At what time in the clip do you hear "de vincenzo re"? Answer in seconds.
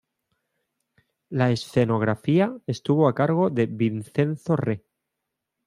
3.51-4.83